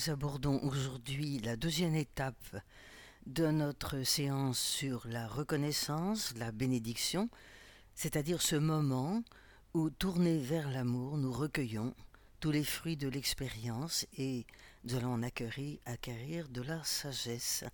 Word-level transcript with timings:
Nous 0.00 0.10
abordons 0.10 0.58
aujourd'hui 0.62 1.40
la 1.40 1.56
deuxième 1.56 1.94
étape 1.94 2.56
de 3.26 3.48
notre 3.48 4.02
séance 4.02 4.58
sur 4.58 5.06
la 5.06 5.28
reconnaissance, 5.28 6.32
la 6.38 6.52
bénédiction, 6.52 7.28
c'est-à-dire 7.94 8.40
ce 8.40 8.56
moment 8.56 9.22
où, 9.74 9.90
tournés 9.90 10.38
vers 10.38 10.70
l'amour, 10.70 11.18
nous 11.18 11.30
recueillons 11.30 11.94
tous 12.38 12.50
les 12.50 12.64
fruits 12.64 12.96
de 12.96 13.08
l'expérience 13.08 14.06
et 14.16 14.46
nous 14.84 14.94
allons 14.94 15.12
en 15.12 15.22
acquérir, 15.22 15.78
acquérir 15.84 16.48
de 16.48 16.62
la 16.62 16.82
sagesse. 16.82 17.64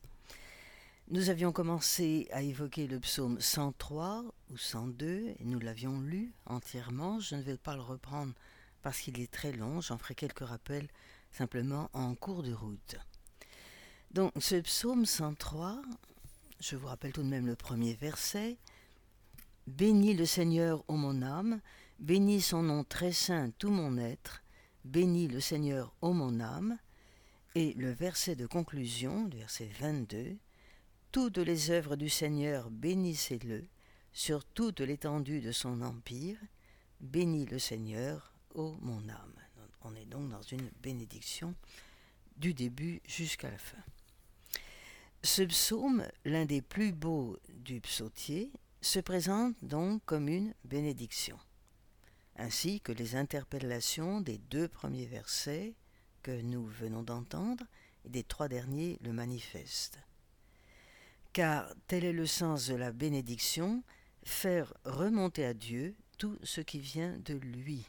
Nous 1.08 1.30
avions 1.30 1.52
commencé 1.52 2.26
à 2.32 2.42
évoquer 2.42 2.88
le 2.88 2.98
psaume 2.98 3.40
103 3.40 4.24
ou 4.50 4.56
102 4.56 5.34
et 5.38 5.44
nous 5.44 5.60
l'avions 5.60 6.00
lu 6.00 6.32
entièrement. 6.46 7.20
Je 7.20 7.36
ne 7.36 7.42
vais 7.42 7.56
pas 7.56 7.76
le 7.76 7.82
reprendre 7.82 8.32
parce 8.82 8.98
qu'il 8.98 9.20
est 9.20 9.30
très 9.30 9.52
long, 9.52 9.80
j'en 9.80 9.98
ferai 9.98 10.16
quelques 10.16 10.44
rappels 10.44 10.88
simplement 11.36 11.90
en 11.92 12.14
cours 12.14 12.42
de 12.42 12.54
route. 12.54 12.96
Donc 14.10 14.32
ce 14.38 14.56
psaume 14.56 15.04
103, 15.04 15.82
je 16.60 16.76
vous 16.76 16.86
rappelle 16.86 17.12
tout 17.12 17.22
de 17.22 17.28
même 17.28 17.46
le 17.46 17.56
premier 17.56 17.92
verset. 17.92 18.56
Bénis 19.66 20.14
le 20.14 20.24
Seigneur, 20.24 20.82
ô 20.88 20.94
mon 20.94 21.20
âme, 21.20 21.60
bénis 21.98 22.40
son 22.40 22.62
nom 22.62 22.84
très 22.84 23.12
saint, 23.12 23.50
tout 23.58 23.68
mon 23.68 23.98
être, 23.98 24.42
bénis 24.84 25.28
le 25.28 25.40
Seigneur, 25.40 25.94
ô 26.00 26.14
mon 26.14 26.40
âme. 26.40 26.78
Et 27.54 27.74
le 27.74 27.90
verset 27.90 28.34
de 28.34 28.46
conclusion, 28.46 29.28
le 29.30 29.36
verset 29.38 29.68
22, 29.78 30.38
Toutes 31.12 31.38
les 31.38 31.70
œuvres 31.70 31.96
du 31.96 32.08
Seigneur, 32.08 32.70
bénissez-le, 32.70 33.66
sur 34.12 34.44
toute 34.44 34.80
l'étendue 34.80 35.42
de 35.42 35.52
son 35.52 35.82
empire, 35.82 36.38
bénis 37.00 37.46
le 37.46 37.58
Seigneur, 37.58 38.32
ô 38.54 38.76
mon 38.80 39.06
âme. 39.10 39.45
On 39.88 39.94
est 39.94 40.04
donc 40.04 40.30
dans 40.30 40.42
une 40.42 40.68
bénédiction 40.82 41.54
du 42.36 42.54
début 42.54 43.00
jusqu'à 43.06 43.50
la 43.50 43.58
fin. 43.58 43.78
Ce 45.22 45.42
psaume, 45.42 46.04
l'un 46.24 46.44
des 46.44 46.60
plus 46.60 46.90
beaux 46.90 47.38
du 47.48 47.80
psautier, 47.80 48.50
se 48.80 48.98
présente 48.98 49.54
donc 49.62 50.02
comme 50.04 50.28
une 50.28 50.54
bénédiction, 50.64 51.38
ainsi 52.36 52.80
que 52.80 52.90
les 52.90 53.14
interpellations 53.14 54.20
des 54.20 54.38
deux 54.38 54.66
premiers 54.66 55.06
versets 55.06 55.74
que 56.22 56.42
nous 56.42 56.66
venons 56.66 57.04
d'entendre 57.04 57.64
et 58.04 58.08
des 58.08 58.24
trois 58.24 58.48
derniers 58.48 58.98
le 59.02 59.12
manifestent. 59.12 60.00
Car 61.32 61.72
tel 61.86 62.04
est 62.04 62.12
le 62.12 62.26
sens 62.26 62.66
de 62.66 62.74
la 62.74 62.90
bénédiction, 62.90 63.84
faire 64.24 64.74
remonter 64.84 65.44
à 65.44 65.54
Dieu 65.54 65.94
tout 66.18 66.38
ce 66.42 66.60
qui 66.60 66.80
vient 66.80 67.16
de 67.18 67.34
lui 67.34 67.86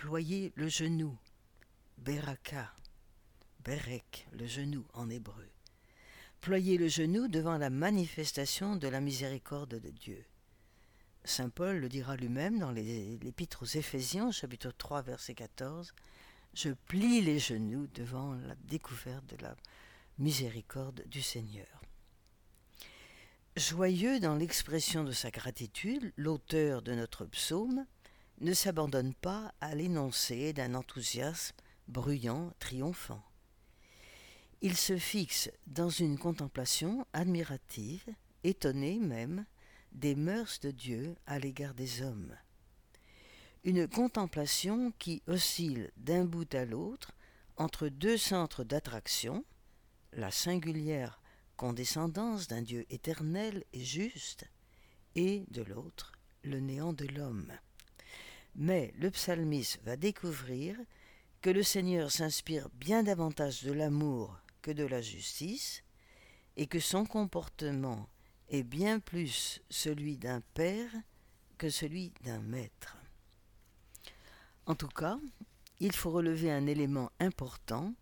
ployer 0.00 0.50
le 0.56 0.70
genou, 0.70 1.14
beraka, 1.98 2.74
berek, 3.62 4.26
le 4.32 4.46
genou 4.46 4.86
en 4.94 5.10
hébreu. 5.10 5.50
Ployer 6.40 6.78
le 6.78 6.88
genou 6.88 7.28
devant 7.28 7.58
la 7.58 7.68
manifestation 7.68 8.76
de 8.76 8.88
la 8.88 9.02
miséricorde 9.02 9.78
de 9.78 9.90
Dieu. 9.90 10.24
Saint 11.24 11.50
Paul 11.50 11.80
le 11.80 11.90
dira 11.90 12.16
lui-même 12.16 12.58
dans 12.58 12.70
l'épître 12.70 13.64
aux 13.64 13.76
Éphésiens, 13.76 14.30
chapitre 14.30 14.70
3, 14.70 15.02
verset 15.02 15.34
14, 15.34 15.92
Je 16.54 16.70
plie 16.70 17.20
les 17.20 17.38
genoux 17.38 17.86
devant 17.88 18.32
la 18.32 18.54
découverte 18.54 19.26
de 19.26 19.36
la 19.42 19.54
miséricorde 20.16 21.04
du 21.08 21.20
Seigneur. 21.20 21.82
Joyeux 23.54 24.18
dans 24.18 24.36
l'expression 24.36 25.04
de 25.04 25.12
sa 25.12 25.30
gratitude, 25.30 26.10
l'auteur 26.16 26.80
de 26.80 26.94
notre 26.94 27.26
psaume 27.26 27.84
ne 28.40 28.54
s'abandonne 28.54 29.14
pas 29.14 29.54
à 29.60 29.74
l'énoncé 29.74 30.52
d'un 30.52 30.74
enthousiasme 30.74 31.56
bruyant, 31.88 32.52
triomphant. 32.58 33.22
Il 34.62 34.76
se 34.76 34.98
fixe 34.98 35.50
dans 35.66 35.88
une 35.88 36.18
contemplation 36.18 37.06
admirative, 37.12 38.04
étonnée 38.44 38.98
même, 38.98 39.44
des 39.92 40.14
mœurs 40.14 40.60
de 40.60 40.70
Dieu 40.70 41.16
à 41.26 41.38
l'égard 41.38 41.74
des 41.74 42.02
hommes. 42.02 42.36
Une 43.64 43.88
contemplation 43.88 44.92
qui 44.98 45.22
oscille 45.26 45.90
d'un 45.96 46.24
bout 46.24 46.54
à 46.54 46.64
l'autre 46.64 47.12
entre 47.56 47.88
deux 47.88 48.16
centres 48.16 48.64
d'attraction, 48.64 49.44
la 50.12 50.30
singulière 50.30 51.20
condescendance 51.56 52.48
d'un 52.48 52.62
Dieu 52.62 52.86
éternel 52.88 53.64
et 53.74 53.84
juste, 53.84 54.46
et 55.14 55.44
de 55.50 55.62
l'autre, 55.62 56.12
le 56.42 56.58
néant 56.58 56.94
de 56.94 57.06
l'homme. 57.06 57.52
Mais 58.54 58.92
le 58.98 59.10
psalmiste 59.10 59.80
va 59.84 59.96
découvrir 59.96 60.76
que 61.40 61.50
le 61.50 61.62
Seigneur 61.62 62.10
s'inspire 62.10 62.68
bien 62.74 63.02
davantage 63.02 63.62
de 63.62 63.72
l'amour 63.72 64.38
que 64.62 64.70
de 64.70 64.84
la 64.84 65.00
justice, 65.00 65.82
et 66.56 66.66
que 66.66 66.80
son 66.80 67.06
comportement 67.06 68.08
est 68.50 68.62
bien 68.62 69.00
plus 69.00 69.62
celui 69.70 70.18
d'un 70.18 70.42
père 70.54 70.90
que 71.56 71.70
celui 71.70 72.12
d'un 72.22 72.40
maître. 72.40 72.98
En 74.66 74.74
tout 74.74 74.88
cas, 74.88 75.18
il 75.78 75.92
faut 75.92 76.10
relever 76.10 76.50
un 76.50 76.66
élément 76.66 77.10
important, 77.20 77.94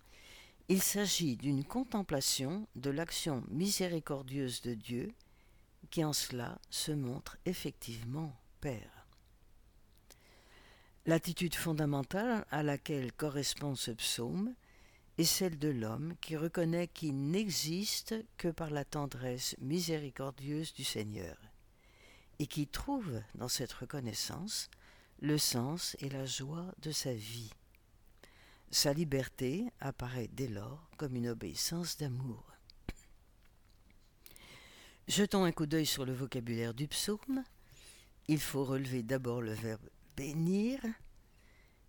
il 0.69 0.83
s'agit 0.83 1.37
d'une 1.37 1.65
contemplation 1.65 2.67
de 2.75 2.91
l'action 2.91 3.45
miséricordieuse 3.49 4.61
de 4.63 4.75
Dieu, 4.75 5.15
qui 5.91 6.05
en 6.05 6.13
cela 6.13 6.59
se 6.71 6.93
montre 6.93 7.39
effectivement 7.47 8.35
Père. 8.61 8.98
L'attitude 11.09 11.55
fondamentale 11.55 12.45
à 12.51 12.63
laquelle 12.63 13.15
correspond 13.15 13.75
ce 13.75 13.93
psaume 13.93 14.55
est 15.17 15.25
celle 15.25 15.59
de 15.59 15.71
l'homme 15.71 16.15
qui 16.21 16.37
reconnaît 16.37 16.87
qu'il 16.87 17.31
n'existe 17.31 18.15
que 18.37 18.49
par 18.49 18.69
la 18.69 18.85
tendresse 18.85 19.57
miséricordieuse 19.59 20.75
du 20.75 20.85
Seigneur 20.85 21.39
et 22.39 22.47
qui 22.47 22.67
trouve 22.67 23.23
dans 23.37 23.49
cette 23.49 23.73
reconnaissance 23.73 24.69
le 25.21 25.39
sens 25.39 25.97
et 26.01 26.11
la 26.11 26.27
joie 26.27 26.67
de 26.83 26.91
sa 26.91 27.15
vie. 27.15 27.55
Sa 28.71 28.93
liberté 28.93 29.65
apparaît 29.81 30.29
dès 30.31 30.49
lors 30.49 30.91
comme 30.99 31.17
une 31.17 31.29
obéissance 31.29 31.97
d'amour. 31.97 32.45
Jetons 35.07 35.45
un 35.45 35.53
coup 35.53 35.65
d'œil 35.65 35.87
sur 35.87 36.05
le 36.05 36.13
vocabulaire 36.13 36.75
du 36.75 36.87
psaume. 36.87 37.45
Il 38.27 38.41
faut 38.41 38.67
relever 38.67 39.03
d'abord 39.03 39.41
le 39.41 39.55
verbe 39.55 39.89
bénir, 40.19 40.81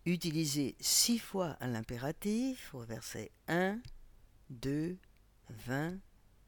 utilisé 0.06 0.76
six 0.80 1.18
fois 1.18 1.58
à 1.60 1.66
l'impératif 1.66 2.76
au 2.76 2.82
verset 2.82 3.32
1, 3.48 3.80
2, 4.52 4.96
20, 5.66 5.98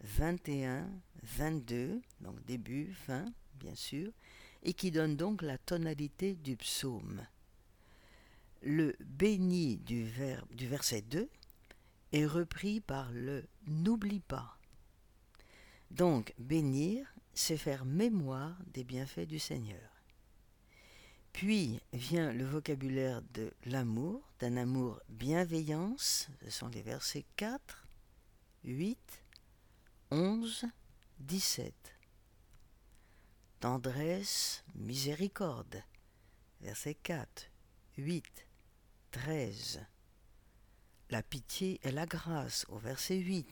21, 0.01 0.87
22, 1.23 1.99
donc 2.19 2.45
début, 2.45 2.93
fin, 2.93 3.25
bien 3.55 3.73
sûr, 3.73 4.11
et 4.61 4.73
qui 4.73 4.91
donne 4.91 5.17
donc 5.17 5.41
la 5.41 5.57
tonalité 5.57 6.35
du 6.35 6.55
psaume. 6.55 7.25
Le 8.61 8.95
béni 8.99 9.77
du, 9.77 10.05
du 10.51 10.67
verset 10.67 11.01
2 11.01 11.27
est 12.11 12.25
repris 12.27 12.79
par 12.79 13.11
le 13.11 13.43
n'oublie 13.65 14.19
pas. 14.19 14.55
Donc 15.89 16.35
bénir, 16.37 17.11
c'est 17.33 17.57
faire 17.57 17.85
mémoire 17.85 18.55
des 18.67 18.83
bienfaits 18.83 19.27
du 19.27 19.39
Seigneur. 19.39 19.90
Puis 21.33 21.79
vient 21.93 22.31
le 22.33 22.45
vocabulaire 22.45 23.21
de 23.33 23.51
l'amour, 23.65 24.21
d'un 24.39 24.57
amour 24.57 24.99
bienveillance, 25.09 26.27
ce 26.43 26.51
sont 26.51 26.67
les 26.67 26.81
versets 26.81 27.25
4, 27.35 27.85
8, 28.63 28.97
11, 30.11 30.65
17. 31.19 31.73
Tendresse, 33.59 34.63
miséricorde, 34.75 35.83
verset 36.61 36.95
4, 36.95 37.49
8, 37.97 38.25
13. 39.11 39.85
La 41.09 41.23
pitié 41.23 41.79
et 41.83 41.91
la 41.91 42.05
grâce, 42.05 42.65
au 42.69 42.77
verset 42.77 43.17
8, 43.17 43.47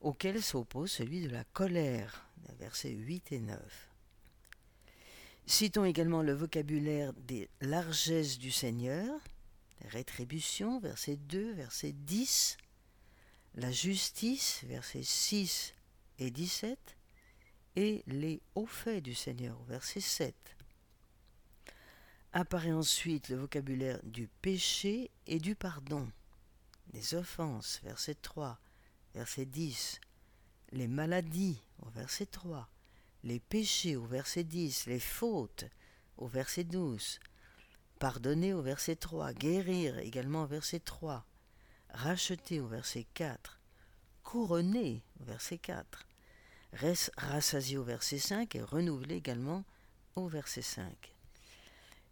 auquel 0.00 0.42
s'oppose 0.42 0.90
celui 0.90 1.22
de 1.22 1.30
la 1.30 1.44
colère, 1.44 2.26
versets 2.58 2.90
8 2.90 3.32
et 3.32 3.40
9. 3.40 3.90
Citons 5.48 5.84
également 5.84 6.22
le 6.22 6.32
vocabulaire 6.32 7.12
des 7.12 7.48
largesses 7.60 8.36
du 8.36 8.50
Seigneur, 8.50 9.20
rétribution, 9.84 10.80
verset 10.80 11.16
2, 11.16 11.52
verset 11.52 11.92
10, 11.92 12.56
la 13.54 13.70
justice, 13.70 14.64
verset 14.64 15.04
6 15.04 15.72
et 16.18 16.32
17, 16.32 16.96
et 17.76 18.02
les 18.08 18.42
hauts 18.56 18.66
faits 18.66 19.04
du 19.04 19.14
Seigneur, 19.14 19.56
verset 19.68 20.00
7. 20.00 20.34
Apparaît 22.32 22.72
ensuite 22.72 23.28
le 23.28 23.36
vocabulaire 23.36 24.00
du 24.02 24.26
péché 24.42 25.12
et 25.28 25.38
du 25.38 25.54
pardon, 25.54 26.10
les 26.92 27.14
offenses, 27.14 27.80
verset 27.84 28.16
3, 28.16 28.58
verset 29.14 29.46
10, 29.46 30.00
les 30.72 30.88
maladies, 30.88 31.62
au 31.82 31.88
verset 31.90 32.26
3, 32.26 32.68
les 33.24 33.40
péchés 33.40 33.96
au 33.96 34.04
verset 34.04 34.44
10, 34.44 34.86
les 34.86 35.00
fautes 35.00 35.64
au 36.16 36.26
verset 36.26 36.64
12, 36.64 37.18
pardonner 37.98 38.52
au 38.52 38.62
verset 38.62 38.96
3, 38.96 39.32
guérir 39.32 39.98
également 39.98 40.44
au 40.44 40.46
verset 40.46 40.80
3, 40.80 41.24
racheté 41.90 42.60
au 42.60 42.66
verset 42.66 43.06
4, 43.14 43.58
couronné 44.22 45.02
au 45.20 45.24
verset 45.24 45.58
4, 45.58 46.06
rassasié 47.16 47.78
au 47.78 47.84
verset 47.84 48.18
5 48.18 48.54
et 48.54 48.62
renouvelé 48.62 49.16
également 49.16 49.64
au 50.14 50.28
verset 50.28 50.62
5. 50.62 51.12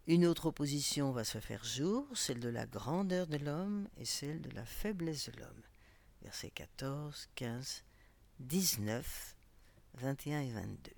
Une 0.06 0.26
autre 0.26 0.46
opposition 0.46 1.12
va 1.12 1.24
se 1.24 1.38
faire 1.38 1.64
jour, 1.64 2.06
celle 2.14 2.40
de 2.40 2.50
la 2.50 2.66
grandeur 2.66 3.26
de 3.26 3.38
l'homme 3.38 3.88
et 3.96 4.04
celle 4.04 4.42
de 4.42 4.50
la 4.50 4.66
faiblesse 4.66 5.30
de 5.30 5.40
l'homme. 5.40 5.62
Versets 6.22 6.50
14, 6.50 7.28
15, 7.34 7.84
19, 8.40 9.36
21 9.94 10.40
et 10.40 10.50
22. 10.50 10.92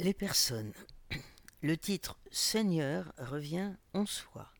Les 0.00 0.14
personnes. 0.14 0.72
Le 1.62 1.76
titre 1.76 2.18
Seigneur 2.30 3.12
revient 3.16 3.74
onze 3.94 4.18
fois. 4.18 4.52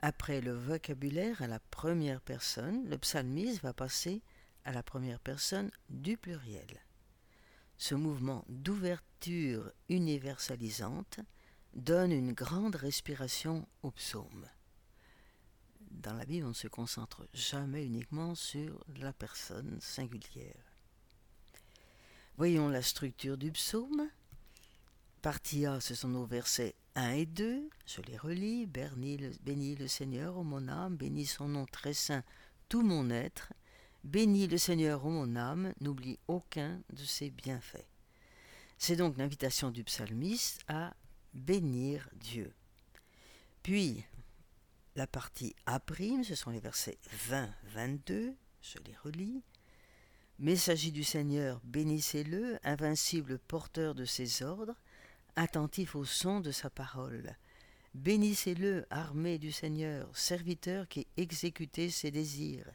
Après 0.00 0.40
le 0.40 0.52
vocabulaire 0.52 1.40
à 1.40 1.46
la 1.46 1.58
première 1.58 2.20
personne, 2.20 2.88
le 2.88 2.98
psalmiste 2.98 3.62
va 3.62 3.72
passer 3.72 4.22
à 4.64 4.72
la 4.72 4.82
première 4.82 5.20
personne 5.20 5.70
du 5.88 6.16
pluriel. 6.16 6.82
Ce 7.76 7.94
mouvement 7.94 8.44
d'ouverture 8.48 9.72
universalisante 9.88 11.20
donne 11.74 12.12
une 12.12 12.32
grande 12.32 12.76
respiration 12.76 13.66
au 13.82 13.90
psaume. 13.90 14.46
Dans 16.02 16.14
la 16.14 16.24
Bible, 16.24 16.46
on 16.46 16.50
ne 16.50 16.54
se 16.54 16.68
concentre 16.68 17.26
jamais 17.32 17.84
uniquement 17.84 18.34
sur 18.34 18.84
la 18.98 19.12
personne 19.12 19.78
singulière. 19.80 20.74
Voyons 22.36 22.68
la 22.68 22.82
structure 22.82 23.38
du 23.38 23.52
psaume. 23.52 24.10
Partie 25.22 25.66
A, 25.66 25.80
ce 25.80 25.94
sont 25.94 26.08
nos 26.08 26.26
versets 26.26 26.74
1 26.96 27.10
et 27.12 27.26
2. 27.26 27.70
Je 27.86 28.02
les 28.02 28.16
relis. 28.16 28.66
Bénis 28.66 29.76
le, 29.76 29.88
Seigneur, 29.88 30.36
ô 30.36 30.42
mon 30.42 30.68
âme, 30.68 30.96
bénis 30.96 31.26
son 31.26 31.48
nom 31.48 31.64
très 31.64 31.94
saint, 31.94 32.24
tout 32.68 32.82
mon 32.82 33.08
être. 33.10 33.52
Bénis 34.02 34.48
le 34.48 34.58
Seigneur, 34.58 35.06
ô 35.06 35.10
mon 35.10 35.36
âme, 35.36 35.72
n'oublie 35.80 36.18
aucun 36.28 36.80
de 36.92 37.04
ses 37.04 37.30
bienfaits. 37.30 37.86
C'est 38.78 38.96
donc 38.96 39.16
l'invitation 39.16 39.70
du 39.70 39.84
psalmiste 39.84 40.60
à 40.68 40.94
bénir 41.32 42.08
Dieu. 42.14 42.52
Puis, 43.62 44.04
la 44.96 45.06
partie 45.06 45.54
A', 45.66 45.80
ce 46.22 46.34
sont 46.34 46.50
les 46.50 46.60
versets 46.60 46.98
20-22, 47.28 48.34
je 48.62 48.78
les 48.86 48.96
relis. 49.02 49.42
Messager 50.38 50.90
du 50.90 51.04
Seigneur, 51.04 51.60
bénissez-le, 51.64 52.58
invincible 52.64 53.38
porteur 53.38 53.94
de 53.94 54.04
ses 54.04 54.42
ordres, 54.42 54.76
attentif 55.36 55.94
au 55.94 56.04
son 56.04 56.40
de 56.40 56.50
sa 56.50 56.70
parole. 56.70 57.36
Bénissez-le, 57.94 58.86
armée 58.90 59.38
du 59.38 59.52
Seigneur, 59.52 60.16
serviteur 60.16 60.88
qui 60.88 61.06
exécutait 61.16 61.90
ses 61.90 62.10
désirs 62.10 62.66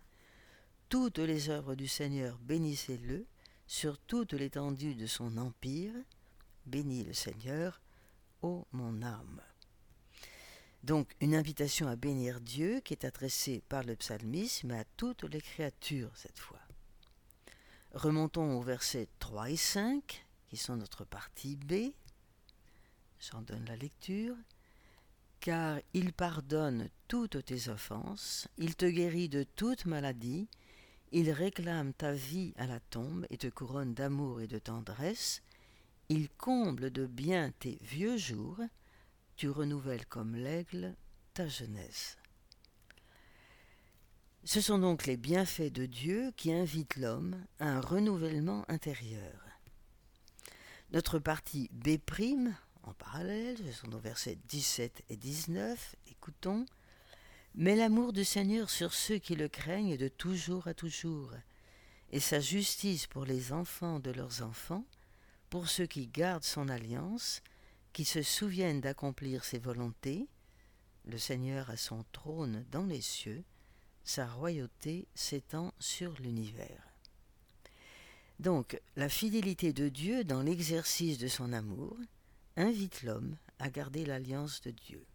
toutes 0.89 1.19
les 1.19 1.50
œuvres 1.50 1.75
du 1.75 1.88
Seigneur, 1.88 2.39
bénissez-le, 2.39 3.27
sur 3.68 4.00
toute 4.00 4.33
l'étendue 4.33 4.95
de 4.95 5.06
son 5.06 5.38
empire, 5.38 5.94
bénis 6.65 7.04
le 7.04 7.13
Seigneur, 7.13 7.80
ô 8.42 8.65
mon 8.72 9.04
âme. 9.04 9.39
Donc 10.84 11.14
une 11.20 11.36
invitation 11.36 11.88
à 11.88 11.96
bénir 11.96 12.40
Dieu 12.42 12.80
qui 12.80 12.94
est 12.94 13.06
adressée 13.06 13.62
par 13.68 13.84
le 13.84 13.96
psalmiste, 13.96 14.64
mais 14.64 14.80
à 14.80 14.86
toutes 14.98 15.24
les 15.24 15.42
créatures 15.42 16.16
cette 16.16 16.40
fois. 16.40 16.60
Remontons 17.94 18.58
aux 18.58 18.62
versets 18.62 19.08
3 19.20 19.50
et 19.50 19.58
5, 19.58 20.26
qui 20.48 20.58
sont 20.58 20.78
notre 20.78 21.06
partie 21.06 21.56
B. 21.56 21.92
J'en 23.20 23.42
donne 23.42 23.66
la 23.66 23.76
lecture. 23.76 24.36
Car 25.40 25.80
il 25.94 26.14
pardonne 26.14 26.90
toutes 27.08 27.46
tes 27.46 27.70
offenses, 27.70 28.48
il 28.58 28.75
te 28.75 28.86
guérit 28.86 29.30
de 29.30 29.44
toute 29.44 29.86
maladie, 29.86 30.50
il 31.12 31.32
réclame 31.32 31.94
ta 31.94 32.12
vie 32.12 32.54
à 32.58 32.68
la 32.68 32.80
tombe 32.80 33.25
et 33.30 33.38
te 33.38 33.48
couronne 33.48 33.94
d'amour 33.94 34.42
et 34.42 34.48
de 34.48 34.60
tendresse. 34.60 35.42
Il 36.10 36.30
comble 36.30 36.92
de 36.92 37.06
bien 37.06 37.52
tes 37.58 37.80
vieux 37.82 38.18
jours. 38.18 38.60
Tu 39.39 39.50
renouvelles 39.50 40.06
comme 40.06 40.36
l'aigle 40.36 40.97
ta 41.33 41.47
jeunesse. 41.47 42.18
Ce 44.44 44.59
sont 44.59 44.77
donc 44.77 45.06
les 45.06 45.15
bienfaits 45.15 45.71
de 45.71 45.86
Dieu 45.86 46.33
qui 46.36 46.51
invitent 46.51 46.97
l'homme 46.97 47.41
à 47.57 47.69
un 47.69 47.80
renouvellement 47.80 48.69
intérieur. 48.69 49.39
Notre 50.91 51.19
partie 51.19 51.69
B', 51.71 51.97
en 52.83 52.94
parallèle, 52.94 53.56
ce 53.65 53.71
sont 53.71 53.88
nos 53.88 54.00
versets 54.00 54.38
17 54.50 55.06
et 55.07 55.15
19, 55.15 55.95
écoutons. 56.12 56.65
Mais 57.56 57.77
l'amour 57.77 58.12
du 58.12 58.25
Seigneur 58.25 58.69
sur 58.69 58.94
ceux 58.94 59.19
qui 59.19 59.38
le 59.38 59.47
craignent 59.47 59.95
de 59.95 60.09
toujours 60.09 60.68
à 60.68 60.74
toujours, 60.74 61.31
et 62.12 62.19
sa 62.19 62.41
justice 62.41 63.07
pour 63.07 63.24
les 63.24 63.53
enfants 63.53 64.01
de 64.01 64.12
leurs 64.12 64.41
enfants, 64.41 64.83
pour 65.50 65.69
ceux 65.69 65.86
qui 65.86 66.07
gardent 66.07 66.44
son 66.44 66.68
alliance, 66.68 67.41
qui 68.00 68.06
se 68.06 68.22
souviennent 68.22 68.80
d'accomplir 68.80 69.44
ses 69.44 69.60
volontés. 69.60 70.30
Le 71.04 71.18
Seigneur 71.18 71.69
a 71.69 71.75
son 71.75 72.06
trône 72.13 72.66
dans 72.72 72.86
les 72.86 73.01
cieux, 73.01 73.44
sa 74.06 74.25
royauté 74.25 75.06
s'étend 75.16 75.74
sur 75.80 76.13
l'univers. 76.22 76.94
Donc, 78.40 78.80
la 78.96 79.10
fidélité 79.10 79.74
de 79.74 79.90
Dieu 79.90 80.24
dans 80.24 80.42
l'exercice 80.42 81.18
de 81.18 81.28
son 81.28 81.51
amour 81.51 81.98
invite 82.56 83.04
l'homme 83.04 83.36
à 83.60 83.69
garder 83.69 84.06
l'alliance 84.06 84.62
de 84.62 84.72
Dieu. 84.72 85.06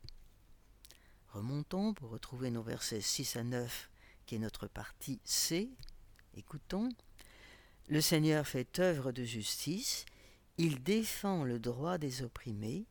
Remontons 1.29 1.95
pour 1.95 2.11
retrouver 2.11 2.51
nos 2.51 2.63
versets 2.63 3.01
6 3.01 3.37
à 3.37 3.45
9, 3.45 3.89
qui 4.27 4.35
est 4.35 4.41
notre 4.41 4.67
partie 4.67 5.21
C. 5.25 5.71
Écoutons. 6.37 6.91
Le 7.89 8.03
Seigneur 8.03 8.47
fait 8.47 8.79
œuvre 8.79 9.11
de 9.11 9.25
justice, 9.25 10.05
il 10.57 10.83
défend 10.83 11.45
le 11.45 11.59
droit 11.59 11.99
des 11.99 12.23
opprimés, 12.23 12.87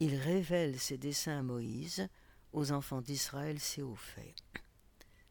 il 0.00 0.14
révèle 0.14 0.78
ses 0.78 0.98
desseins 0.98 1.38
à 1.38 1.42
Moïse, 1.42 2.08
aux 2.52 2.72
enfants 2.72 3.00
d'Israël 3.00 3.58
ses 3.58 3.82
hauts 3.82 3.94
faits. 3.94 4.34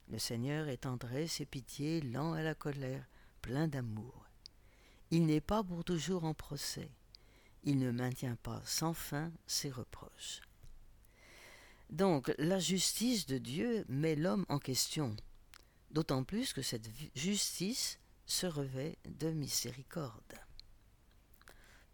Le 0.09 0.17
Seigneur 0.17 0.67
est 0.67 0.77
tendresse 0.77 1.41
et 1.41 1.45
pitié, 1.45 2.01
lent 2.01 2.33
à 2.33 2.41
la 2.41 2.55
colère, 2.55 3.05
plein 3.41 3.67
d'amour. 3.67 4.25
Il 5.11 5.25
n'est 5.25 5.41
pas 5.41 5.63
pour 5.63 5.83
toujours 5.83 6.23
en 6.23 6.33
procès, 6.33 6.89
il 7.63 7.77
ne 7.77 7.91
maintient 7.91 8.37
pas 8.37 8.61
sans 8.65 8.93
fin 8.93 9.31
ses 9.45 9.69
reproches. 9.69 10.41
Donc 11.89 12.33
la 12.37 12.59
justice 12.59 13.25
de 13.27 13.37
Dieu 13.37 13.85
met 13.87 14.15
l'homme 14.15 14.45
en 14.49 14.59
question, 14.59 15.15
d'autant 15.91 16.23
plus 16.23 16.53
que 16.53 16.61
cette 16.61 16.89
justice 17.15 17.99
se 18.25 18.47
revêt 18.47 18.97
de 19.05 19.29
miséricorde. 19.31 20.46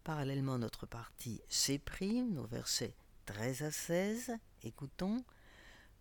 Parallèlement, 0.04 0.58
notre 0.58 0.84
partie 0.84 1.40
s'éprime, 1.48 2.34
nos 2.34 2.44
versets 2.44 2.94
13 3.24 3.62
à 3.62 3.70
16, 3.70 4.32
écoutons. 4.62 5.24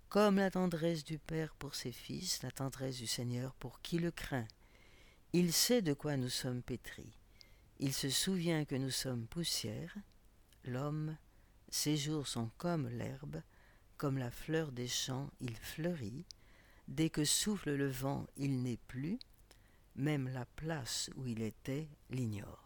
Comme 0.10 0.36
la 0.36 0.52
tendresse 0.52 1.06
du 1.06 1.18
Père 1.20 1.56
pour 1.56 1.74
ses 1.74 1.94
fils, 1.94 2.44
la 2.44 2.52
tendresse 2.52 2.98
du 2.98 3.08
Seigneur 3.08 3.54
pour 3.56 3.82
qui 3.82 4.00
le 4.00 4.12
craint. 4.12 4.46
Il 5.32 5.54
sait 5.54 5.82
de 5.82 5.94
quoi 5.94 6.18
nous 6.18 6.28
sommes 6.28 6.62
pétris. 6.62 7.18
Il 7.80 7.94
se 7.94 8.10
souvient 8.10 8.66
que 8.66 8.76
nous 8.76 8.90
sommes 8.90 9.26
poussière. 9.26 9.96
L'homme, 10.66 11.16
ses 11.70 11.96
jours 11.96 12.28
sont 12.28 12.50
comme 12.58 12.90
l'herbe, 12.90 13.42
comme 13.96 14.18
la 14.18 14.32
fleur 14.32 14.74
des 14.74 14.90
champs, 14.90 15.32
il 15.40 15.56
fleurit. 15.56 16.26
Dès 16.90 17.10
que 17.10 17.24
souffle 17.24 17.74
le 17.74 17.88
vent, 17.88 18.28
il 18.36 18.64
n'est 18.64 18.80
plus. 18.90 19.18
Même 19.96 20.28
la 20.28 20.46
place 20.46 21.10
où 21.16 21.26
il 21.26 21.42
était 21.42 21.88
l'ignore. 22.10 22.63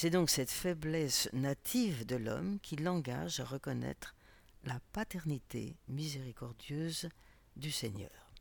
C'est 0.00 0.08
donc 0.08 0.30
cette 0.30 0.50
faiblesse 0.50 1.28
native 1.34 2.06
de 2.06 2.16
l'homme 2.16 2.58
qui 2.60 2.74
l'engage 2.76 3.38
à 3.38 3.44
reconnaître 3.44 4.14
la 4.64 4.80
paternité 4.92 5.76
miséricordieuse 5.88 7.10
du 7.54 7.70
Seigneur. 7.70 8.32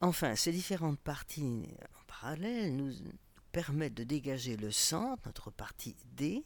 Enfin, 0.00 0.34
ces 0.34 0.50
différentes 0.50 0.98
parties 0.98 1.68
en 1.94 2.04
parallèle 2.08 2.74
nous 2.74 2.92
permettent 3.52 3.94
de 3.94 4.02
dégager 4.02 4.56
le 4.56 4.72
centre, 4.72 5.22
notre 5.26 5.52
partie 5.52 5.94
D, 6.16 6.44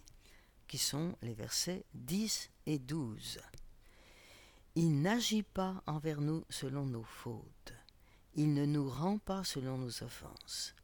qui 0.68 0.76
sont 0.76 1.16
les 1.22 1.32
versets 1.32 1.86
10 1.94 2.50
et 2.66 2.78
12. 2.78 3.40
Il 4.74 5.00
n'agit 5.00 5.42
pas 5.42 5.82
envers 5.86 6.20
nous 6.20 6.44
selon 6.50 6.84
nos 6.84 7.04
fautes. 7.04 7.72
Il 8.34 8.52
ne 8.52 8.66
nous 8.66 8.90
rend 8.90 9.16
pas 9.16 9.42
selon 9.42 9.78
nos 9.78 10.02
offenses. 10.02 10.74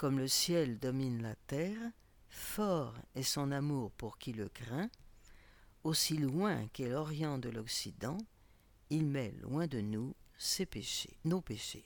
Comme 0.00 0.18
le 0.18 0.28
ciel 0.28 0.78
domine 0.78 1.20
la 1.20 1.34
terre, 1.46 1.92
fort 2.30 2.94
est 3.14 3.22
son 3.22 3.52
amour 3.52 3.90
pour 3.90 4.16
qui 4.16 4.32
le 4.32 4.48
craint, 4.48 4.88
aussi 5.84 6.16
loin 6.16 6.66
qu'est 6.68 6.88
l'Orient 6.88 7.36
de 7.36 7.50
l'Occident, 7.50 8.16
il 8.88 9.04
met 9.04 9.34
loin 9.42 9.66
de 9.66 9.82
nous 9.82 10.16
ses 10.38 10.64
péchés, 10.64 11.18
nos 11.26 11.42
péchés. 11.42 11.84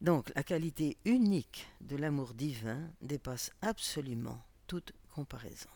Donc 0.00 0.32
la 0.34 0.42
qualité 0.42 0.96
unique 1.04 1.68
de 1.82 1.96
l'amour 1.96 2.32
divin 2.32 2.90
dépasse 3.02 3.50
absolument 3.60 4.42
toute 4.66 4.94
comparaison. 5.14 5.68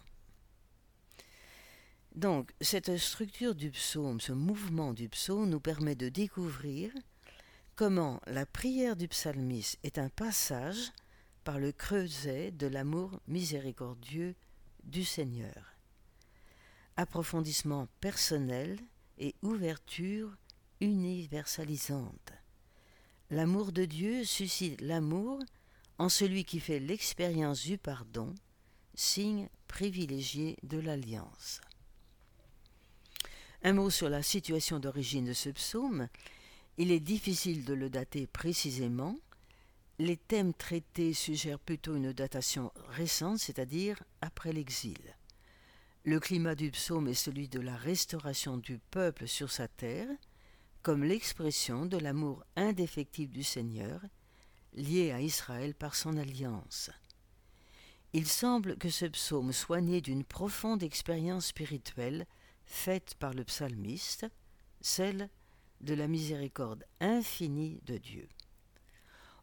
Donc, 2.14 2.54
cette 2.62 2.96
structure 2.96 3.54
du 3.54 3.70
psaume, 3.70 4.22
ce 4.22 4.32
mouvement 4.32 4.94
du 4.94 5.10
psaume 5.10 5.50
nous 5.50 5.60
permet 5.60 5.94
de 5.94 6.08
découvrir 6.08 6.90
comment 7.76 8.20
la 8.26 8.46
prière 8.46 8.96
du 8.96 9.06
psalmiste 9.06 9.78
est 9.82 9.98
un 9.98 10.08
passage 10.08 10.92
par 11.44 11.58
le 11.58 11.72
creuset 11.72 12.50
de 12.50 12.66
l'amour 12.66 13.20
miséricordieux 13.28 14.34
du 14.82 15.04
Seigneur. 15.04 15.76
Approfondissement 16.96 17.86
personnel 18.00 18.78
et 19.18 19.34
ouverture 19.42 20.34
universalisante. 20.80 22.32
L'amour 23.30 23.72
de 23.72 23.84
Dieu 23.84 24.24
suscite 24.24 24.80
l'amour 24.80 25.38
en 25.98 26.08
celui 26.08 26.44
qui 26.44 26.60
fait 26.60 26.80
l'expérience 26.80 27.62
du 27.62 27.76
pardon, 27.76 28.34
signe 28.94 29.48
privilégié 29.68 30.56
de 30.62 30.78
l'alliance. 30.78 31.60
Un 33.62 33.74
mot 33.74 33.90
sur 33.90 34.08
la 34.08 34.22
situation 34.22 34.78
d'origine 34.78 35.26
de 35.26 35.32
ce 35.32 35.50
psaume. 35.50 36.08
Il 36.78 36.90
est 36.90 37.00
difficile 37.00 37.64
de 37.64 37.72
le 37.72 37.88
dater 37.88 38.26
précisément. 38.26 39.18
Les 39.98 40.18
thèmes 40.18 40.52
traités 40.52 41.14
suggèrent 41.14 41.58
plutôt 41.58 41.96
une 41.96 42.12
datation 42.12 42.70
récente, 42.88 43.38
c'est-à-dire 43.38 44.02
après 44.20 44.52
l'exil. 44.52 45.16
Le 46.04 46.20
climat 46.20 46.54
du 46.54 46.70
psaume 46.70 47.08
est 47.08 47.14
celui 47.14 47.48
de 47.48 47.60
la 47.60 47.76
restauration 47.76 48.58
du 48.58 48.78
peuple 48.78 49.26
sur 49.26 49.50
sa 49.50 49.68
terre, 49.68 50.08
comme 50.82 51.02
l'expression 51.02 51.86
de 51.86 51.96
l'amour 51.96 52.44
indéfectible 52.56 53.32
du 53.32 53.42
Seigneur, 53.42 54.00
lié 54.74 55.10
à 55.12 55.20
Israël 55.20 55.74
par 55.74 55.94
son 55.94 56.16
alliance. 56.18 56.90
Il 58.12 58.28
semble 58.28 58.76
que 58.76 58.90
ce 58.90 59.06
psaume 59.06 59.52
soit 59.52 59.80
né 59.80 60.00
d'une 60.00 60.24
profonde 60.24 60.82
expérience 60.82 61.46
spirituelle 61.46 62.26
faite 62.66 63.14
par 63.18 63.32
le 63.32 63.44
psalmiste, 63.44 64.26
celle 64.80 65.28
de 65.80 65.94
la 65.94 66.08
miséricorde 66.08 66.84
infinie 67.00 67.80
de 67.86 67.98
Dieu. 67.98 68.28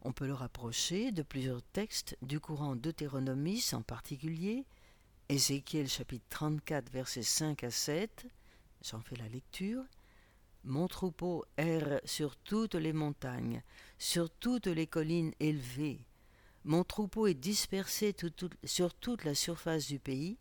On 0.02 0.12
peut 0.12 0.26
le 0.26 0.34
rapprocher 0.34 1.12
de 1.12 1.22
plusieurs 1.22 1.62
textes 1.62 2.16
du 2.22 2.40
courant 2.40 2.76
deutéronomiste 2.76 3.74
en 3.74 3.82
particulier, 3.82 4.64
Ézéchiel 5.28 5.88
chapitre 5.88 6.26
34 6.28 6.90
versets 6.92 7.22
5 7.22 7.64
à 7.64 7.70
7, 7.70 8.26
j'en 8.82 9.00
fais 9.00 9.16
la 9.16 9.28
lecture, 9.28 9.84
Mon 10.64 10.88
troupeau 10.88 11.44
erre 11.56 12.00
sur 12.04 12.36
toutes 12.36 12.74
les 12.74 12.92
montagnes, 12.92 13.62
sur 13.98 14.30
toutes 14.30 14.66
les 14.66 14.86
collines 14.86 15.32
élevées. 15.40 16.04
Mon 16.64 16.84
troupeau 16.84 17.26
est 17.26 17.34
dispersé 17.34 18.14
sur 18.64 18.94
toute 18.94 19.24
la 19.24 19.34
surface 19.34 19.86
du 19.86 19.98
pays, 19.98 20.38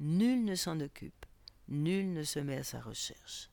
nul 0.00 0.44
ne 0.44 0.54
s'en 0.54 0.80
occupe 0.80 1.24
nul 1.68 2.12
ne 2.12 2.22
se 2.22 2.38
met 2.38 2.56
à 2.56 2.64
sa 2.64 2.80
recherche. 2.80 3.48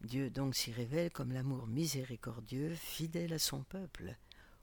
Dieu 0.00 0.30
donc 0.30 0.54
s'y 0.54 0.72
révèle 0.72 1.10
comme 1.10 1.32
l'amour 1.32 1.66
miséricordieux, 1.66 2.74
fidèle 2.74 3.32
à 3.32 3.38
son 3.38 3.62
peuple, 3.62 4.16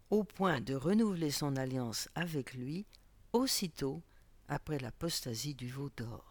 au 0.09 0.23
point 0.23 0.61
de 0.61 0.73
renouveler 0.73 1.31
son 1.31 1.55
alliance 1.55 2.09
avec 2.15 2.53
lui 2.53 2.85
aussitôt 3.33 4.01
après 4.47 4.79
l'apostasie 4.79 5.53
du 5.53 5.69
veau 5.69 5.89
d'or. 5.95 6.25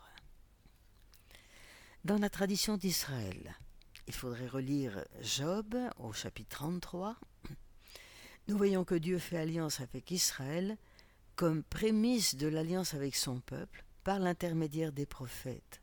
Dans 2.04 2.18
la 2.18 2.30
tradition 2.30 2.76
d'Israël, 2.76 3.56
il 4.06 4.14
faudrait 4.14 4.46
relire 4.46 5.04
Job 5.22 5.76
au 5.98 6.12
chapitre 6.12 6.56
33. 6.56 7.16
Nous 8.48 8.56
voyons 8.56 8.84
que 8.84 8.94
Dieu 8.94 9.18
fait 9.18 9.38
alliance 9.38 9.80
avec 9.80 10.10
Israël 10.10 10.78
comme 11.34 11.62
prémisse 11.64 12.36
de 12.36 12.46
l'alliance 12.46 12.94
avec 12.94 13.14
son 13.14 13.40
peuple 13.40 13.84
par 14.04 14.18
l'intermédiaire 14.20 14.92
des 14.92 15.06
prophètes. 15.06 15.82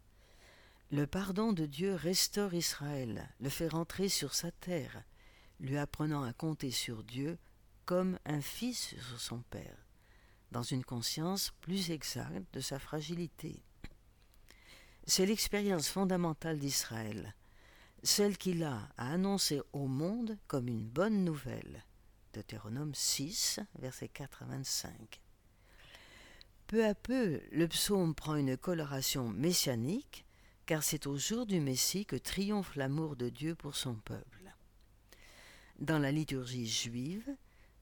Le 0.94 1.08
pardon 1.08 1.54
de 1.54 1.66
Dieu 1.66 1.96
restaure 1.96 2.54
Israël, 2.54 3.28
le 3.40 3.50
fait 3.50 3.68
rentrer 3.68 4.10
sur 4.10 4.36
sa 4.36 4.52
terre, 4.52 5.02
lui 5.60 5.76
apprenant 5.76 6.22
à 6.22 6.34
compter 6.34 6.70
sur 6.70 7.04
Dieu 7.04 7.40
comme 7.86 8.20
un 8.26 8.42
fils 8.42 8.90
sur 8.90 9.20
son 9.20 9.40
père, 9.50 9.88
dans 10.52 10.62
une 10.62 10.84
conscience 10.84 11.52
plus 11.62 11.90
exacte 11.90 12.46
de 12.54 12.60
sa 12.60 12.78
fragilité. 12.78 13.64
C'est 15.08 15.26
l'expérience 15.26 15.88
fondamentale 15.88 16.60
d'Israël, 16.60 17.34
celle 18.04 18.38
qu'il 18.38 18.64
a 18.64 18.88
à 18.96 19.14
annoncer 19.14 19.64
au 19.72 19.88
monde 19.88 20.38
comme 20.46 20.68
une 20.68 20.86
bonne 20.86 21.26
nouvelle. 21.26 21.84
Deutéronome 22.36 22.94
6, 22.94 23.62
versets 23.80 24.10
4 24.10 24.44
à 24.44 24.46
25. 24.46 25.22
Peu 26.68 26.86
à 26.86 26.94
peu, 26.94 27.42
le 27.52 27.68
psaume 27.68 28.14
prend 28.14 28.36
une 28.36 28.58
coloration 28.58 29.30
messianique, 29.30 30.24
car 30.66 30.84
c'est 30.84 31.08
au 31.08 31.18
jour 31.18 31.46
du 31.46 31.60
Messie 31.60 32.06
que 32.06 32.16
triomphe 32.16 32.76
l'amour 32.76 33.16
de 33.16 33.30
Dieu 33.30 33.56
pour 33.56 33.76
son 33.76 33.96
peuple. 33.96 34.54
Dans 35.80 36.00
la 36.00 36.12
liturgie 36.12 36.68
juive, 36.68 37.36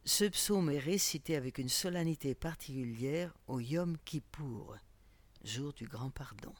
ce 0.05 0.25
psaume 0.25 0.71
est 0.71 0.79
récité 0.79 1.35
avec 1.35 1.59
une 1.59 1.69
solennité 1.69 2.33
particulière 2.33 3.35
au 3.47 3.59
Yom 3.59 3.97
Kippour, 4.03 4.75
jour 5.43 5.73
du 5.73 5.87
grand 5.87 6.09
pardon. 6.09 6.53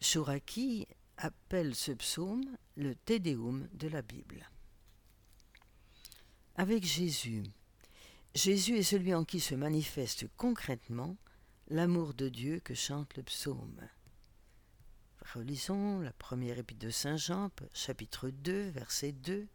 Chouraki 0.00 0.88
appelle 1.16 1.74
ce 1.74 1.92
psaume 1.92 2.56
le 2.76 2.94
Tédéum 2.94 3.68
de 3.72 3.88
la 3.88 4.02
Bible. 4.02 4.50
Avec 6.56 6.84
Jésus, 6.84 7.44
Jésus 8.34 8.78
est 8.78 8.82
celui 8.82 9.14
en 9.14 9.24
qui 9.24 9.40
se 9.40 9.54
manifeste 9.54 10.26
concrètement 10.36 11.16
l'amour 11.68 12.14
de 12.14 12.28
Dieu 12.28 12.60
que 12.60 12.74
chante 12.74 13.16
le 13.16 13.22
psaume. 13.22 13.80
Relisons 15.34 16.00
la 16.00 16.12
première 16.12 16.58
épître 16.58 16.86
de 16.86 16.90
Saint 16.90 17.16
Jean, 17.16 17.50
chapitre 17.74 18.30
2, 18.30 18.68
verset 18.68 19.12
2. 19.12 19.48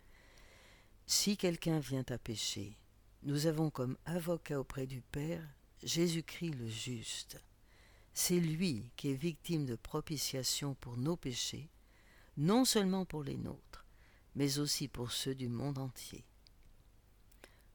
Si 1.05 1.37
quelqu'un 1.37 1.79
vient 1.79 2.03
à 2.09 2.17
pécher, 2.17 2.77
nous 3.23 3.47
avons 3.47 3.69
comme 3.69 3.97
avocat 4.05 4.59
auprès 4.59 4.85
du 4.85 5.01
Père 5.01 5.43
Jésus-Christ 5.83 6.55
le 6.55 6.67
juste. 6.67 7.41
C'est 8.13 8.39
lui 8.39 8.91
qui 8.97 9.11
est 9.11 9.15
victime 9.15 9.65
de 9.65 9.75
propitiation 9.75 10.73
pour 10.75 10.97
nos 10.97 11.15
péchés, 11.15 11.69
non 12.35 12.65
seulement 12.65 13.05
pour 13.05 13.23
les 13.23 13.37
nôtres, 13.37 13.85
mais 14.35 14.59
aussi 14.59 14.89
pour 14.89 15.11
ceux 15.11 15.35
du 15.35 15.47
monde 15.47 15.77
entier. 15.77 16.25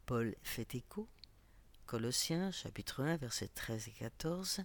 Paul 0.04 0.36
fait 0.42 0.74
écho, 0.74 1.08
Colossiens 1.86 2.50
chapitre 2.50 3.02
1 3.02 3.16
versets 3.16 3.48
13 3.48 3.88
et 3.88 3.92
14, 3.92 4.60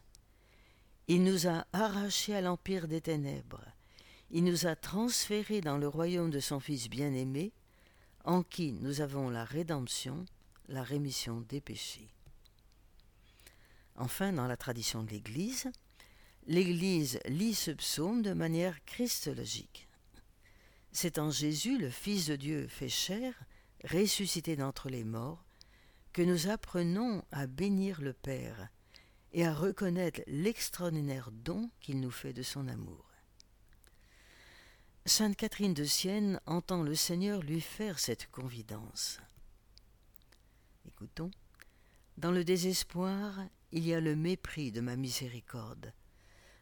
Il 1.14 1.26
nous 1.26 1.46
a 1.46 1.68
arrachés 1.74 2.34
à 2.34 2.40
l'empire 2.40 2.88
des 2.88 3.02
ténèbres, 3.02 3.66
il 4.30 4.46
nous 4.46 4.66
a 4.66 4.78
transférés 4.78 5.60
dans 5.60 5.78
le 5.78 5.90
royaume 5.90 6.30
de 6.30 6.40
son 6.40 6.62
Fils 6.62 6.90
bien-aimé, 6.90 7.52
en 8.24 8.44
qui 8.44 8.72
nous 8.72 9.02
avons 9.02 9.30
la 9.30 9.44
rédemption, 9.44 10.26
la 10.70 10.84
rémission 10.84 11.42
des 11.42 11.60
péchés. 11.60 12.08
Enfin, 13.98 14.32
dans 14.32 14.48
la 14.48 14.56
tradition 14.56 15.04
de 15.04 15.12
l'Église, 15.12 15.70
l'Église 16.48 17.20
lit 17.26 17.56
ce 17.56 17.72
psaume 17.72 18.22
de 18.22 18.32
manière 18.32 18.82
christologique. 18.86 19.90
C'est 20.94 21.20
en 21.20 21.30
Jésus, 21.30 21.78
le 21.78 21.90
Fils 21.90 22.28
de 22.28 22.38
Dieu 22.38 22.68
fait 22.70 22.88
chair, 22.88 23.34
ressuscité 23.84 24.56
d'entre 24.56 24.88
les 24.88 25.04
morts, 25.04 25.44
que 26.14 26.22
nous 26.22 26.48
apprenons 26.48 27.26
à 27.34 27.48
bénir 27.48 28.00
le 28.00 28.14
Père 28.14 28.70
et 29.34 29.46
à 29.46 29.54
reconnaître 29.54 30.22
l'extraordinaire 30.28 31.32
don 31.32 31.70
qu'il 31.80 32.00
nous 32.00 32.12
fait 32.12 32.34
de 32.34 32.44
son 32.44 32.68
amour. 32.68 33.12
Sainte 35.06 35.36
Catherine 35.36 35.74
de 35.74 35.84
Sienne 35.84 36.40
entend 36.46 36.84
le 36.84 36.96
Seigneur 36.96 37.42
lui 37.42 37.62
faire 37.62 37.98
cette 37.98 38.30
confidence. 38.30 39.20
Écoutons. 40.86 41.32
Dans 42.18 42.32
le 42.32 42.44
désespoir, 42.44 43.40
il 43.72 43.88
y 43.88 43.94
a 43.94 44.00
le 44.00 44.16
mépris 44.16 44.72
de 44.72 44.82
ma 44.82 44.96
miséricorde, 44.96 45.94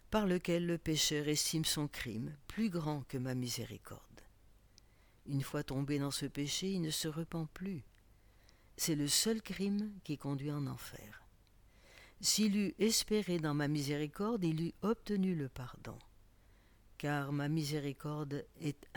par 0.09 0.25
lequel 0.25 0.65
le 0.65 0.77
pécheur 0.77 1.27
estime 1.27 1.65
son 1.65 1.87
crime 1.87 2.35
plus 2.47 2.69
grand 2.69 3.01
que 3.07 3.17
ma 3.17 3.35
miséricorde. 3.35 3.99
Une 5.25 5.43
fois 5.43 5.63
tombé 5.63 5.99
dans 5.99 6.11
ce 6.11 6.25
péché, 6.25 6.71
il 6.71 6.81
ne 6.81 6.91
se 6.91 7.07
repent 7.07 7.47
plus. 7.53 7.83
C'est 8.77 8.95
le 8.95 9.07
seul 9.07 9.41
crime 9.41 9.91
qui 10.03 10.17
conduit 10.17 10.51
en 10.51 10.65
enfer. 10.65 11.28
S'il 12.21 12.57
eût 12.57 12.75
espéré 12.79 13.39
dans 13.39 13.53
ma 13.53 13.69
miséricorde, 13.69 14.43
il 14.43 14.67
eût 14.67 14.73
obtenu 14.81 15.35
le 15.35 15.47
pardon. 15.47 15.97
Car 16.97 17.31
ma 17.31 17.47
miséricorde 17.47 18.45
est 18.59 18.87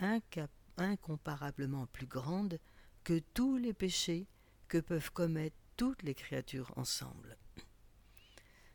incomparablement 0.77 1.87
plus 1.87 2.07
grande 2.07 2.59
que 3.05 3.19
tous 3.33 3.57
les 3.57 3.73
péchés 3.73 4.27
que 4.67 4.77
peuvent 4.77 5.11
commettre 5.11 5.55
toutes 5.77 6.03
les 6.03 6.13
créatures 6.13 6.73
ensemble. 6.75 7.37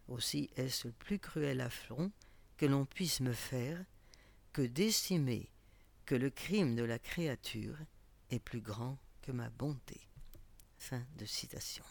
Aussi 0.09 0.49
est-ce 0.57 0.89
le 0.89 0.93
plus 0.95 1.19
cruel 1.19 1.61
affront 1.61 2.11
que 2.57 2.65
l'on 2.65 2.87
puisse 2.87 3.21
me 3.21 3.35
faire 3.35 3.85
que 4.55 4.63
d'estimer 4.63 5.51
que 6.07 6.15
le 6.15 6.31
crime 6.31 6.75
de 6.75 6.85
la 6.85 6.99
créature 6.99 7.77
est 8.31 8.39
plus 8.39 8.63
grand 8.63 8.99
que 9.21 9.31
ma 9.31 9.51
bonté. 9.51 10.01
Fin 10.79 11.05
de 11.19 11.27
citation. 11.27 11.85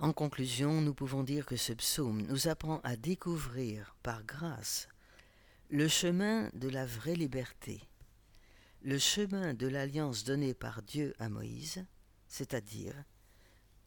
En 0.00 0.12
conclusion, 0.12 0.80
nous 0.80 0.94
pouvons 0.94 1.24
dire 1.24 1.44
que 1.44 1.56
ce 1.56 1.72
psaume 1.72 2.22
nous 2.22 2.46
apprend 2.46 2.80
à 2.84 2.94
découvrir, 2.94 3.96
par 4.04 4.22
grâce, 4.22 4.88
le 5.70 5.88
chemin 5.88 6.50
de 6.54 6.68
la 6.68 6.86
vraie 6.86 7.16
liberté, 7.16 7.82
le 8.82 8.98
chemin 8.98 9.54
de 9.54 9.66
l'alliance 9.66 10.22
donnée 10.22 10.54
par 10.54 10.82
Dieu 10.82 11.14
à 11.18 11.28
Moïse, 11.28 11.84
c'est-à-dire 12.28 12.94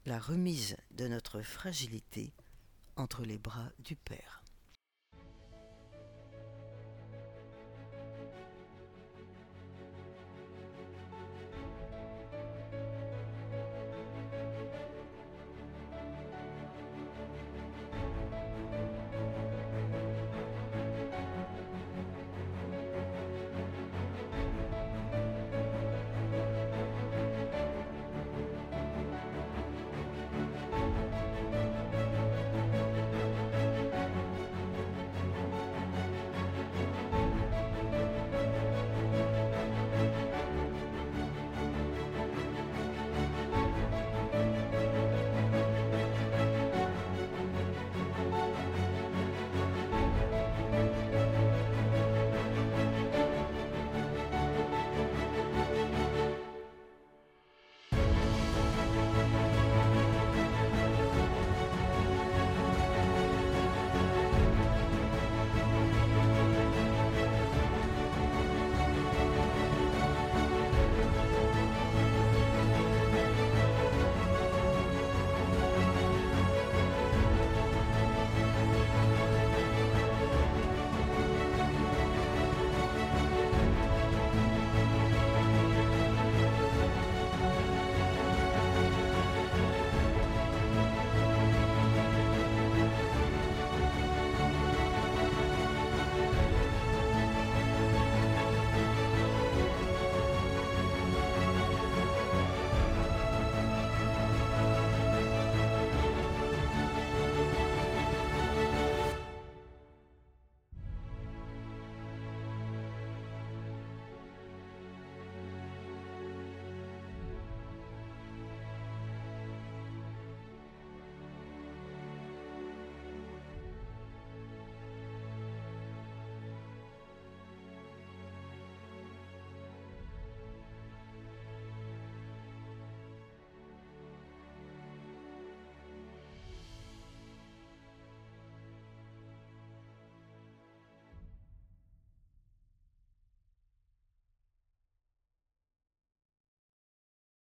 la 0.05 0.19
remise 0.19 0.75
de 0.91 1.07
notre 1.07 1.41
fragilité 1.41 2.33
entre 2.97 3.23
les 3.23 3.39
bras 3.39 3.69
du 3.79 3.95
Père. 3.95 4.40